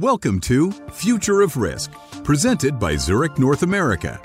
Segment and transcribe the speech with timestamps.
[0.00, 1.92] Welcome to Future of Risk,
[2.24, 4.18] presented by Zurich North America.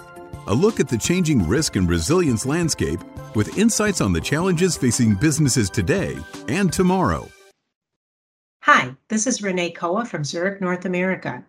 [0.48, 3.02] A look at the changing risk and resilience landscape
[3.36, 6.18] with insights on the challenges facing businesses today
[6.48, 7.28] and tomorrow.
[8.62, 11.44] Hi, this is Renee Koa from Zurich North America.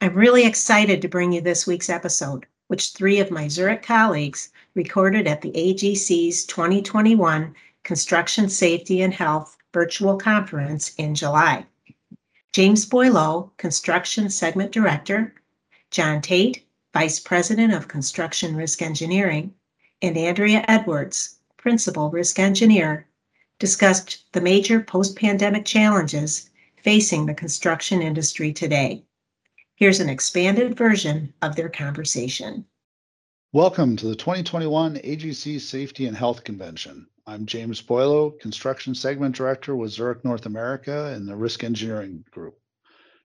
[0.00, 4.48] I'm really excited to bring you this week's episode, which three of my Zurich colleagues
[4.74, 7.54] recorded at the AGC's 2021
[7.84, 11.64] Construction Safety and Health virtual conference in July.
[12.52, 15.34] James Boileau, Construction Segment Director,
[15.90, 19.54] John Tate, Vice President of Construction Risk Engineering,
[20.00, 23.06] and Andrea Edwards, Principal Risk Engineer,
[23.58, 26.50] discussed the major post pandemic challenges
[26.82, 29.04] facing the construction industry today.
[29.74, 32.64] Here's an expanded version of their conversation.
[33.54, 37.06] Welcome to the 2021 AGC Safety and Health Convention.
[37.26, 42.58] I'm James Boileau, Construction Segment Director with Zurich North America and the Risk Engineering Group.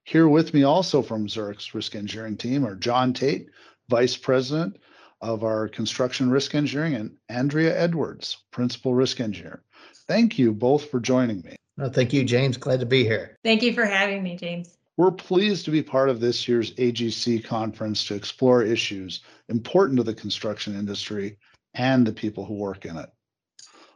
[0.05, 3.49] Here with me also from Zurich's Risk Engineering team are John Tate,
[3.89, 4.77] Vice President
[5.19, 9.61] of our Construction Risk Engineering, and Andrea Edwards, Principal Risk Engineer.
[10.07, 11.57] Thank you both for joining me.
[11.77, 12.55] Well, thank you, James.
[12.55, 13.37] Glad to be here.
[13.43, 14.77] Thank you for having me, James.
[14.95, 20.03] We're pleased to be part of this year's AGC conference to explore issues important to
[20.03, 21.37] the construction industry
[21.73, 23.09] and the people who work in it.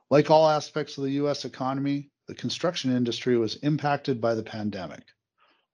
[0.10, 5.04] Like all aspects of the US economy, the construction industry was impacted by the pandemic,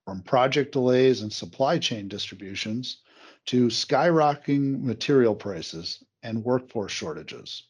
[0.06, 3.02] from project delays and supply chain distributions
[3.46, 7.64] to skyrocketing material prices and workforce shortages.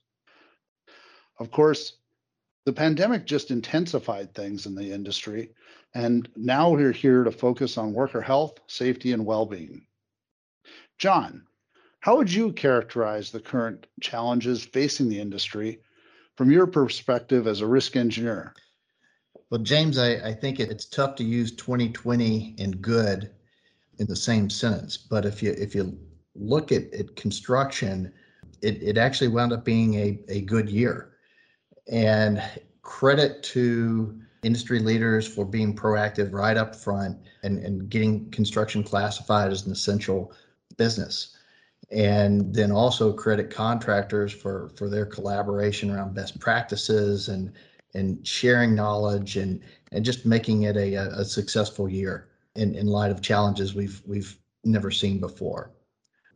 [1.39, 1.97] Of course,
[2.65, 5.51] the pandemic just intensified things in the industry,
[5.93, 9.85] and now we're here to focus on worker health, safety, and well being.
[10.97, 11.45] John,
[11.99, 15.79] how would you characterize the current challenges facing the industry
[16.35, 18.53] from your perspective as a risk engineer?
[19.49, 23.31] Well, James, I, I think it's tough to use 2020 and good
[23.99, 24.97] in the same sentence.
[24.97, 25.97] But if you if you
[26.35, 28.11] look at, at construction,
[28.61, 31.12] it, it actually wound up being a, a good year.
[31.91, 32.41] And
[32.81, 39.51] credit to industry leaders for being proactive right up front and, and getting construction classified
[39.51, 40.33] as an essential
[40.77, 41.37] business
[41.93, 47.53] and then also credit contractors for for their collaboration around best practices and
[47.93, 49.61] and sharing knowledge and
[49.91, 54.37] and just making it a, a successful year in, in light of challenges we've we've
[54.63, 55.71] never seen before.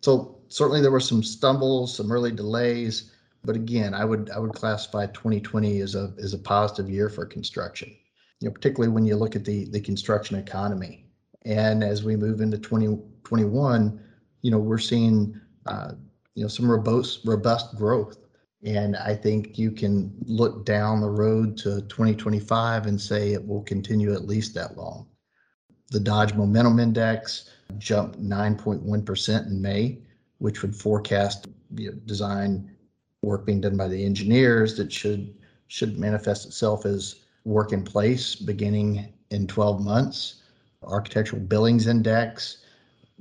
[0.02, 3.12] So certainly there were some stumbles, some early delays,
[3.48, 7.26] but again, I would I would classify 2020 as a as a positive year for
[7.26, 7.96] construction.
[8.42, 11.06] You know, particularly when you look at the the construction economy.
[11.46, 14.00] And as we move into 2021,
[14.42, 15.94] you know, we're seeing uh,
[16.36, 18.20] you know some robust robust growth
[18.64, 23.64] and i think you can look down the road to 2025 and say it will
[23.64, 25.08] continue at least that long
[25.90, 30.00] the dodge momentum index jumped 9.1% in may
[30.38, 32.77] which would forecast you know, design
[33.28, 35.34] work being done by the engineers that should
[35.68, 40.44] should manifest itself as work in place beginning in 12 months
[40.84, 42.58] architectural billings index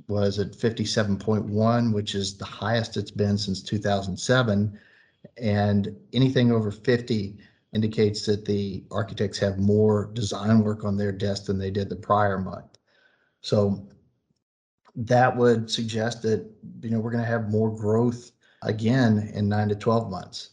[0.07, 4.79] was at 57.1, which is the highest it's been since 2007.
[5.37, 7.37] And anything over 50
[7.73, 11.95] indicates that the architects have more design work on their desk than they did the
[11.95, 12.77] prior month.
[13.41, 13.87] So
[14.95, 16.49] that would suggest that
[16.81, 18.31] you know we're going to have more growth
[18.63, 20.51] again in 9 to 12 months.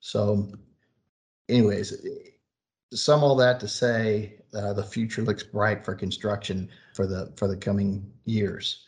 [0.00, 0.48] So
[1.48, 2.06] anyways,
[2.92, 7.48] sum all that to say uh, the future looks bright for construction for the for
[7.48, 8.84] the coming years.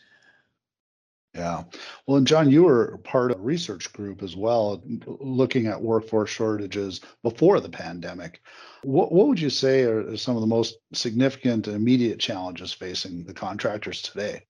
[1.33, 1.63] Yeah.
[2.05, 6.29] Well, and John, you were part of a research group as well, looking at workforce
[6.29, 8.41] shortages before the pandemic.
[8.83, 13.33] What, what would you say are some of the most significant immediate challenges facing the
[13.33, 14.45] contractors today?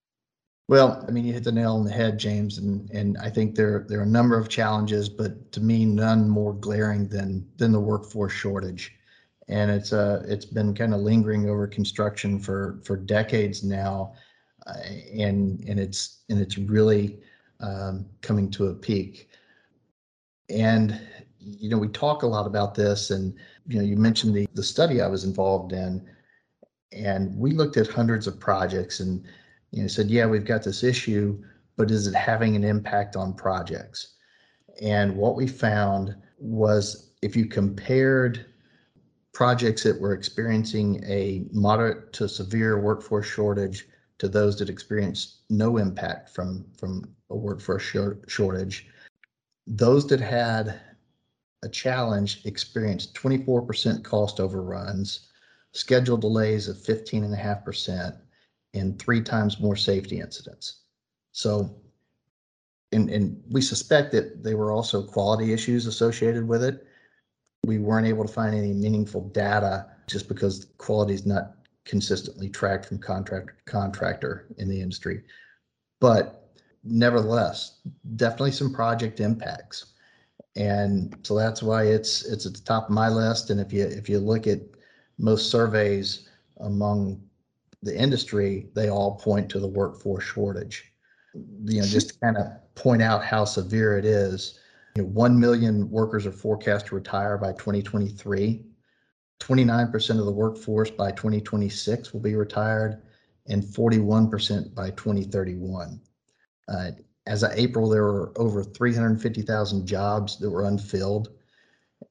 [0.67, 3.55] Well, I mean, you hit the nail on the head, James, and and I think
[3.55, 7.71] there there are a number of challenges, but to me, none more glaring than than
[7.71, 8.93] the workforce shortage
[9.47, 14.13] and it's uh it's been kind of lingering over construction for for decades now,
[14.67, 14.73] uh,
[15.13, 17.19] and and it's and it's really
[17.59, 19.29] um, coming to a peak.
[20.49, 20.99] And
[21.39, 23.33] you know we talk a lot about this, and
[23.67, 26.05] you know you mentioned the the study I was involved in,
[26.91, 29.25] and we looked at hundreds of projects and
[29.73, 31.43] you know said yeah we've got this issue,
[31.75, 34.13] but is it having an impact on projects?
[34.81, 38.45] And what we found was if you compared
[39.33, 43.87] projects that were experiencing a moderate to severe workforce shortage
[44.19, 47.83] to those that experienced no impact from from a workforce
[48.27, 48.87] shortage.
[49.65, 50.79] Those that had
[51.63, 55.29] a challenge experienced 24% cost overruns,
[55.71, 58.17] schedule delays of 15.5%,
[58.73, 60.81] and three times more safety incidents.
[61.31, 61.75] So,
[62.91, 66.85] and, and we suspect that there were also quality issues associated with it.
[67.65, 71.55] We weren't able to find any meaningful data just because quality is not
[71.85, 75.23] consistently tracked from contractor to contractor in the industry.
[75.99, 77.79] But nevertheless,
[78.15, 79.93] definitely some project impacts.
[80.55, 83.49] And so that's why it's it's at the top of my list.
[83.49, 84.59] And if you if you look at
[85.17, 87.21] most surveys among
[87.83, 90.91] the industry, they all point to the workforce shortage.
[91.65, 94.59] You know, just to kind of point out how severe it is.
[94.95, 98.63] You know, 1 million workers are forecast to retire by 2023.
[99.39, 103.01] 29% of the workforce by 2026 will be retired
[103.47, 105.99] and 41% by 2031.
[106.69, 106.91] Uh,
[107.25, 111.29] as of April, there were over 350,000 jobs that were unfilled.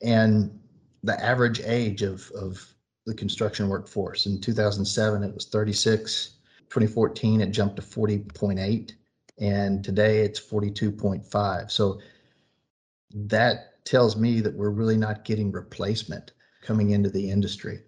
[0.02, 0.58] And
[1.02, 2.74] the average age of, of
[3.06, 6.36] the construction workforce in 2007, it was 36.
[6.70, 8.92] 2014, it jumped to 40.8.
[9.38, 11.70] And today it's 42.5.
[11.70, 12.00] So
[13.14, 16.32] that tells me that we're really not getting replacement
[16.62, 17.80] coming into the industry.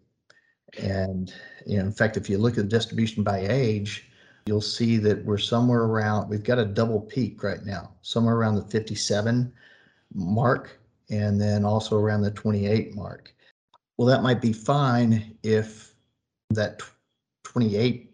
[0.78, 1.32] And
[1.66, 4.10] you know, in fact, if you look at the distribution by age,
[4.46, 8.56] you'll see that we're somewhere around, we've got a double peak right now, somewhere around
[8.56, 9.52] the 57
[10.12, 10.78] mark,
[11.10, 13.33] and then also around the 28 mark.
[13.96, 15.94] Well, that might be fine if
[16.50, 16.80] that
[17.44, 18.10] 28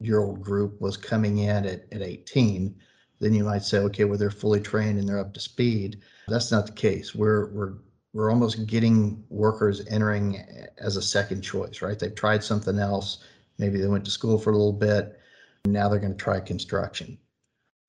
[0.00, 2.74] year old group was coming in at, at 18.
[3.20, 6.00] Then you might say, okay, well, they're fully trained and they're up to speed.
[6.28, 7.14] That's not the case.
[7.14, 7.74] We're, we're
[8.12, 10.44] we're almost getting workers entering
[10.78, 11.98] as a second choice, right?
[11.98, 13.18] They've tried something else.
[13.58, 15.20] Maybe they went to school for a little bit.
[15.64, 17.18] now they're going to try construction.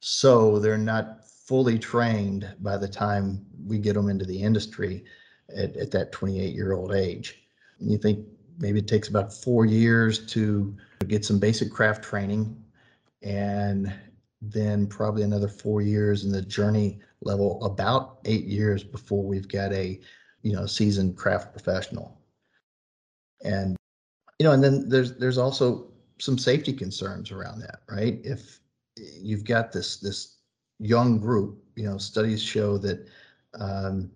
[0.01, 5.06] So they're not fully trained by the time we get them into the industry
[5.56, 7.44] at, at that 28 year old age.
[7.80, 8.25] You think
[8.59, 10.75] maybe it takes about four years to
[11.07, 12.56] get some basic craft training
[13.24, 13.94] and
[14.42, 19.71] then probably another four years in the journey level, about eight years before we've got
[19.71, 20.00] a,
[20.42, 22.19] you know, seasoned craft professional.
[23.44, 23.77] And,
[24.39, 28.19] you know, and then there's there's also some safety concerns around that, right?
[28.24, 28.59] If
[28.98, 30.38] you've got this this
[30.80, 33.07] young group, you know, studies show that
[33.59, 34.12] um,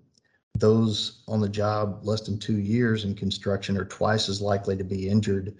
[0.55, 4.83] those on the job less than two years in construction are twice as likely to
[4.83, 5.55] be injured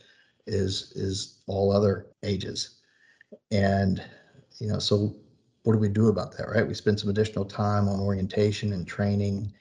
[0.47, 2.81] as is all other ages.
[3.51, 4.01] And
[4.59, 5.15] you know, so
[5.63, 6.67] what do we do about that, right?
[6.67, 9.51] We spend some additional time on orientation and training,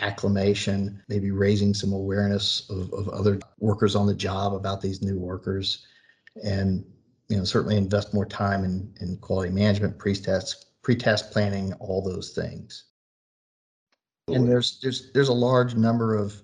[0.00, 5.18] acclimation, maybe raising some awareness of, of other workers on the job about these new
[5.18, 5.86] workers,
[6.42, 6.84] and
[7.28, 12.30] you know, certainly invest more time in, in quality management, pre-task, pre-task planning, all those
[12.30, 12.84] things.
[14.28, 16.42] And there's there's there's a large number of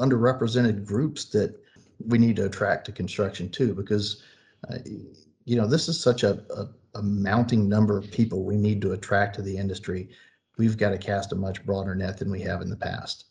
[0.00, 1.54] underrepresented groups that
[2.06, 4.22] we need to attract to construction too, because
[4.68, 4.78] uh,
[5.44, 8.92] you know this is such a, a a mounting number of people we need to
[8.92, 10.08] attract to the industry,
[10.58, 13.26] we've got to cast a much broader net than we have in the past.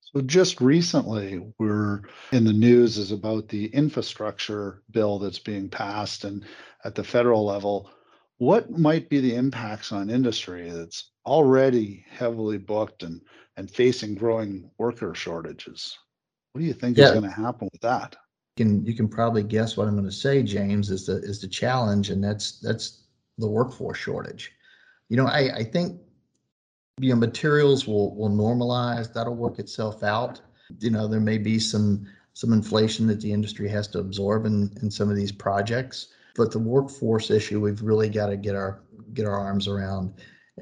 [0.00, 6.24] So just recently, we're in the news is about the infrastructure bill that's being passed
[6.24, 6.44] and
[6.84, 7.90] at the federal level.
[8.38, 13.20] What might be the impacts on industry that's already heavily booked and,
[13.56, 15.96] and facing growing worker shortages?
[16.52, 17.06] What do you think yeah.
[17.06, 18.16] is going to happen with that?
[18.56, 21.40] You can you can probably guess what I'm going to say, James, is the is
[21.40, 23.04] the challenge, and that's that's
[23.36, 24.50] the workforce shortage.
[25.08, 26.00] You know, I I think
[26.98, 29.12] you know materials will will normalize.
[29.12, 30.40] That'll work itself out.
[30.80, 34.76] You know, there may be some some inflation that the industry has to absorb in
[34.82, 38.80] in some of these projects, but the workforce issue we've really got to get our
[39.14, 40.14] get our arms around.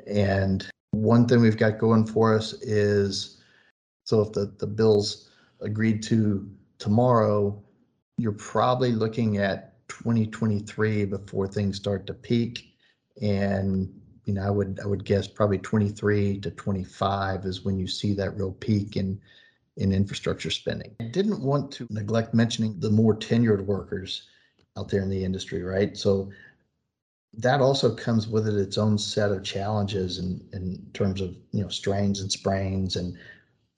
[0.06, 3.38] And one thing we've got going for us is
[4.04, 6.48] so if the the bills agreed to
[6.78, 7.62] tomorrow
[8.18, 12.74] you're probably looking at 2023 before things start to peak.
[13.20, 13.92] And,
[14.24, 18.14] you know, I would, I would guess probably 23 to 25 is when you see
[18.14, 19.20] that real peak in,
[19.76, 20.94] in infrastructure spending.
[21.00, 24.22] I didn't want to neglect mentioning the more tenured workers
[24.78, 25.96] out there in the industry, right?
[25.96, 26.30] So
[27.38, 31.62] that also comes with it its own set of challenges in, in terms of, you
[31.62, 33.16] know, strains and sprains and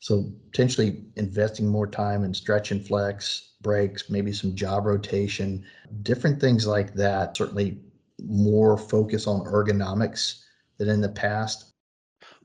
[0.00, 5.64] so potentially investing more time in stretch and flex, breaks, maybe some job rotation,
[6.02, 7.36] different things like that.
[7.36, 7.80] Certainly
[8.24, 10.42] more focus on ergonomics
[10.78, 11.72] than in the past.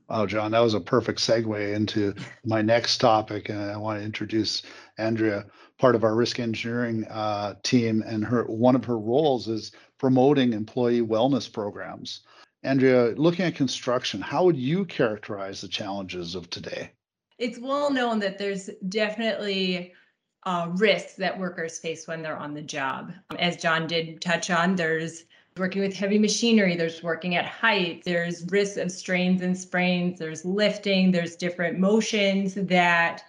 [0.08, 3.48] Wow, John, that was a perfect segue into my next topic.
[3.48, 4.62] And I want to introduce
[4.98, 5.46] Andrea,
[5.78, 10.52] part of our risk engineering uh, team, and her one of her roles is promoting
[10.52, 12.20] employee wellness programs.
[12.62, 16.92] Andrea, looking at construction, how would you characterize the challenges of today?
[17.38, 19.92] It's well known that there's definitely
[20.44, 23.12] uh, risks that workers face when they're on the job.
[23.38, 25.24] As John did touch on, there's
[25.56, 30.44] working with heavy machinery, there's working at height, there's risks of strains and sprains, there's
[30.44, 33.22] lifting, there's different motions that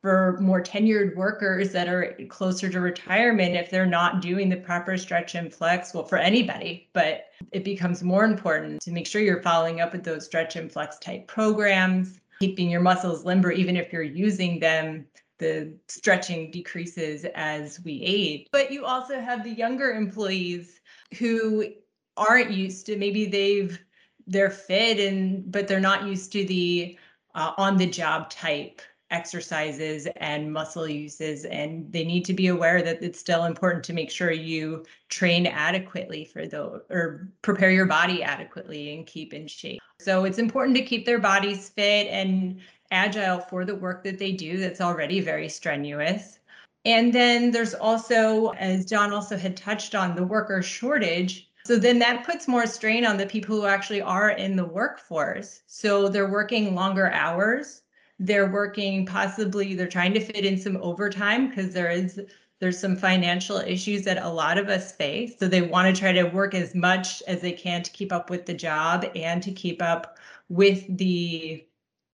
[0.00, 4.96] for more tenured workers that are closer to retirement, if they're not doing the proper
[4.96, 9.42] stretch and flex, well, for anybody, but it becomes more important to make sure you're
[9.42, 13.92] following up with those stretch and flex type programs, keeping your muscles limber, even if
[13.92, 15.06] you're using them.
[15.38, 18.46] The stretching decreases as we age.
[18.52, 20.80] But you also have the younger employees
[21.18, 21.74] who
[22.16, 23.78] aren't used to maybe they've
[24.26, 26.98] they're fit and but they're not used to the
[27.34, 32.82] uh, on the job type exercises and muscle uses and they need to be aware
[32.82, 37.86] that it's still important to make sure you train adequately for the or prepare your
[37.86, 39.80] body adequately and keep in shape.
[40.00, 42.60] So it's important to keep their bodies fit and
[42.90, 46.40] agile for the work that they do that's already very strenuous.
[46.84, 51.48] And then there's also as john also had touched on the worker shortage.
[51.64, 55.62] So then that puts more strain on the people who actually are in the workforce.
[55.66, 57.82] So they're working longer hours
[58.18, 62.20] they're working possibly they're trying to fit in some overtime because there is
[62.58, 65.34] there's some financial issues that a lot of us face.
[65.38, 68.30] So they want to try to work as much as they can to keep up
[68.30, 70.18] with the job and to keep up
[70.48, 71.66] with the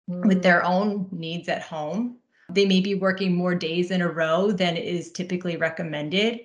[0.07, 0.41] with mm-hmm.
[0.41, 2.17] their own needs at home.
[2.49, 6.41] They may be working more days in a row than is typically recommended.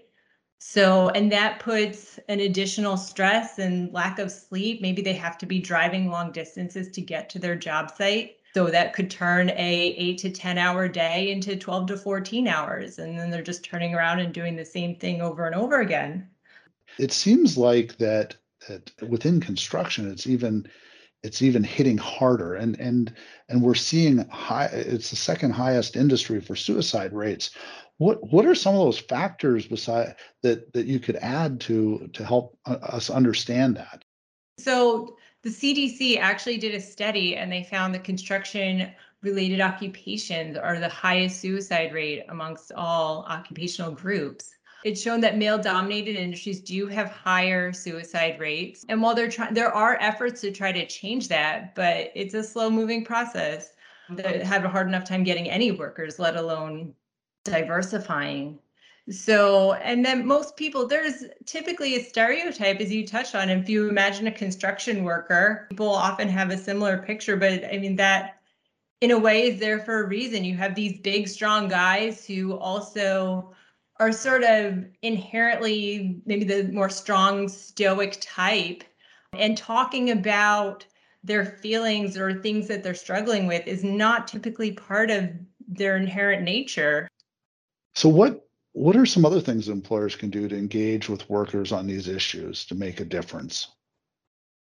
[0.59, 4.81] So and that puts an additional stress and lack of sleep.
[4.81, 8.67] Maybe they have to be driving long distances to get to their job site so
[8.67, 13.19] that could turn a 8 to 10 hour day into 12 to 14 hours and
[13.19, 16.29] then they're just turning around and doing the same thing over and over again.
[16.97, 18.37] It seems like that
[18.69, 20.67] that within construction it's even
[21.21, 23.13] it's even hitting harder and and
[23.49, 27.51] and we're seeing high it's the second highest industry for suicide rates
[27.97, 32.25] what what are some of those factors beside that that you could add to to
[32.25, 34.03] help uh, us understand that
[34.57, 40.79] so the CDC actually did a study and they found that construction related occupations are
[40.79, 44.55] the highest suicide rate amongst all occupational groups.
[44.83, 48.85] It's shown that male dominated industries do have higher suicide rates.
[48.89, 52.43] And while they're trying, there are efforts to try to change that, but it's a
[52.43, 53.73] slow moving process
[54.09, 56.95] that have a hard enough time getting any workers, let alone
[57.43, 58.57] diversifying.
[59.09, 63.49] So, and then most people, there's typically a stereotype, as you touched on.
[63.49, 67.95] If you imagine a construction worker, people often have a similar picture, but I mean,
[67.97, 68.39] that
[69.01, 70.43] in a way is there for a reason.
[70.43, 73.53] You have these big, strong guys who also
[73.99, 78.83] are sort of inherently maybe the more strong, stoic type.
[79.33, 80.85] And talking about
[81.23, 85.29] their feelings or things that they're struggling with is not typically part of
[85.67, 87.07] their inherent nature.
[87.95, 88.44] So, what
[88.75, 92.65] what are some other things employers can do to engage with workers on these issues
[92.65, 93.69] to make a difference?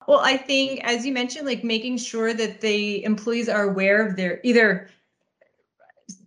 [0.07, 4.15] Well, I think, as you mentioned, like making sure that the employees are aware of
[4.15, 4.89] their either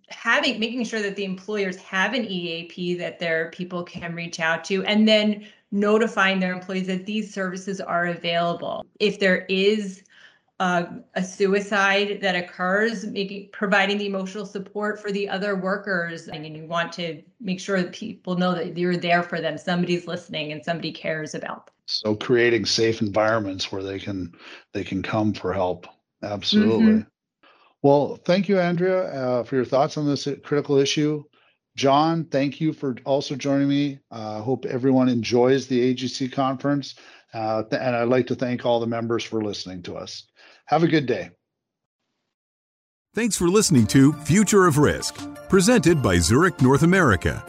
[0.08, 4.64] having making sure that the employers have an EAP that their people can reach out
[4.64, 8.84] to, and then notifying their employees that these services are available.
[8.98, 10.02] If there is
[10.58, 10.84] uh,
[11.14, 16.66] a suicide that occurs, making providing the emotional support for the other workers, and you
[16.66, 19.58] want to make sure that people know that you're there for them.
[19.58, 21.74] Somebody's listening and somebody cares about them.
[21.86, 24.32] So creating safe environments where they can
[24.72, 25.86] they can come for help.
[26.22, 26.86] Absolutely.
[26.86, 27.08] Mm-hmm.
[27.82, 31.22] Well, thank you, Andrea, uh, for your thoughts on this critical issue.
[31.76, 34.00] John, thank you for also joining me.
[34.10, 36.94] I uh, hope everyone enjoys the AGC conference.
[37.34, 40.26] Uh, th- and I'd like to thank all the members for listening to us.
[40.66, 41.30] Have a good day.
[43.14, 45.16] Thanks for listening to Future of Risk,
[45.48, 47.42] presented by Zurich North America.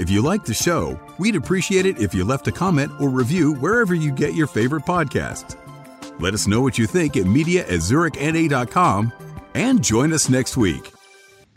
[0.00, 3.54] If you like the show, we'd appreciate it if you left a comment or review
[3.54, 5.56] wherever you get your favorite podcasts.
[6.20, 9.12] Let us know what you think at media at zurichna.com
[9.54, 10.95] and join us next week.